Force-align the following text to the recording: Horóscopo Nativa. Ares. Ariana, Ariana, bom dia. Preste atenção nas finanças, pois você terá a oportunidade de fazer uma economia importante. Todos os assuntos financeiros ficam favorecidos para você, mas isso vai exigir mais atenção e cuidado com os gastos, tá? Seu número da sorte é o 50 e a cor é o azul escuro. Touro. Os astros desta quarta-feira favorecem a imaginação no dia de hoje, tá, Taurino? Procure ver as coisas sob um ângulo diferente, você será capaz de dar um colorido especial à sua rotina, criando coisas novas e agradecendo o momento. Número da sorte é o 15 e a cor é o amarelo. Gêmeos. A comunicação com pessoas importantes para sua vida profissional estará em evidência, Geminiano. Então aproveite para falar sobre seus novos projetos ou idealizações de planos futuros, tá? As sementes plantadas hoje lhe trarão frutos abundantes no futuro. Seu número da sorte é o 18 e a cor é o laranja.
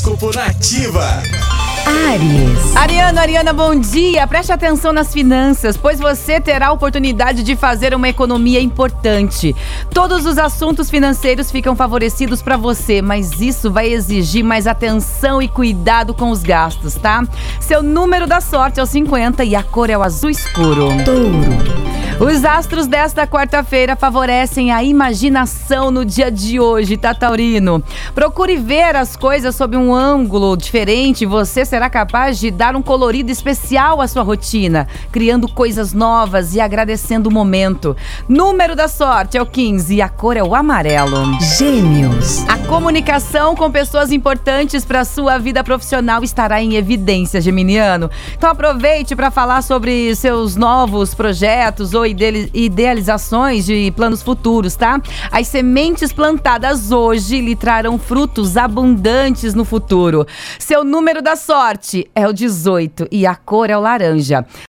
Horóscopo 0.00 0.34
Nativa. 0.34 1.22
Ares. 2.08 2.74
Ariana, 2.74 3.20
Ariana, 3.20 3.52
bom 3.52 3.78
dia. 3.78 4.26
Preste 4.26 4.50
atenção 4.50 4.94
nas 4.94 5.12
finanças, 5.12 5.76
pois 5.76 6.00
você 6.00 6.40
terá 6.40 6.68
a 6.68 6.72
oportunidade 6.72 7.42
de 7.42 7.54
fazer 7.54 7.94
uma 7.94 8.08
economia 8.08 8.60
importante. 8.60 9.54
Todos 9.92 10.24
os 10.24 10.38
assuntos 10.38 10.88
financeiros 10.88 11.50
ficam 11.50 11.76
favorecidos 11.76 12.40
para 12.40 12.56
você, 12.56 13.02
mas 13.02 13.42
isso 13.42 13.70
vai 13.70 13.88
exigir 13.88 14.42
mais 14.42 14.66
atenção 14.66 15.42
e 15.42 15.48
cuidado 15.48 16.14
com 16.14 16.30
os 16.30 16.42
gastos, 16.42 16.94
tá? 16.94 17.22
Seu 17.60 17.82
número 17.82 18.26
da 18.26 18.40
sorte 18.40 18.80
é 18.80 18.82
o 18.82 18.86
50 18.86 19.44
e 19.44 19.54
a 19.54 19.62
cor 19.62 19.90
é 19.90 19.98
o 19.98 20.02
azul 20.02 20.30
escuro. 20.30 20.88
Touro. 21.04 21.89
Os 22.20 22.44
astros 22.44 22.86
desta 22.86 23.26
quarta-feira 23.26 23.96
favorecem 23.96 24.70
a 24.70 24.84
imaginação 24.84 25.90
no 25.90 26.04
dia 26.04 26.30
de 26.30 26.60
hoje, 26.60 26.98
tá, 26.98 27.14
Taurino? 27.14 27.82
Procure 28.14 28.58
ver 28.58 28.94
as 28.94 29.16
coisas 29.16 29.56
sob 29.56 29.74
um 29.74 29.94
ângulo 29.94 30.54
diferente, 30.54 31.24
você 31.24 31.64
será 31.64 31.88
capaz 31.88 32.38
de 32.38 32.50
dar 32.50 32.76
um 32.76 32.82
colorido 32.82 33.30
especial 33.30 34.02
à 34.02 34.06
sua 34.06 34.22
rotina, 34.22 34.86
criando 35.10 35.48
coisas 35.48 35.94
novas 35.94 36.54
e 36.54 36.60
agradecendo 36.60 37.30
o 37.30 37.32
momento. 37.32 37.96
Número 38.28 38.76
da 38.76 38.86
sorte 38.86 39.38
é 39.38 39.42
o 39.42 39.46
15 39.46 39.94
e 39.94 40.02
a 40.02 40.08
cor 40.10 40.36
é 40.36 40.42
o 40.42 40.54
amarelo. 40.54 41.40
Gêmeos. 41.56 42.46
A 42.46 42.58
comunicação 42.66 43.56
com 43.56 43.70
pessoas 43.70 44.12
importantes 44.12 44.84
para 44.84 45.06
sua 45.06 45.38
vida 45.38 45.64
profissional 45.64 46.22
estará 46.22 46.62
em 46.62 46.74
evidência, 46.74 47.40
Geminiano. 47.40 48.10
Então 48.36 48.50
aproveite 48.50 49.16
para 49.16 49.30
falar 49.30 49.62
sobre 49.62 50.14
seus 50.14 50.54
novos 50.54 51.14
projetos 51.14 51.94
ou 51.94 52.09
idealizações 52.54 53.66
de 53.66 53.90
planos 53.92 54.22
futuros, 54.22 54.76
tá? 54.76 55.00
As 55.30 55.48
sementes 55.48 56.12
plantadas 56.12 56.90
hoje 56.90 57.40
lhe 57.40 57.56
trarão 57.56 57.98
frutos 57.98 58.56
abundantes 58.56 59.54
no 59.54 59.64
futuro. 59.64 60.26
Seu 60.58 60.84
número 60.84 61.22
da 61.22 61.36
sorte 61.36 62.10
é 62.14 62.26
o 62.26 62.32
18 62.32 63.08
e 63.10 63.26
a 63.26 63.34
cor 63.34 63.70
é 63.70 63.76
o 63.76 63.80
laranja. 63.80 64.44